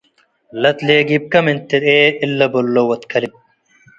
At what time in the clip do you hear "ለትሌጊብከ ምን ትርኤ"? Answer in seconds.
0.61-1.93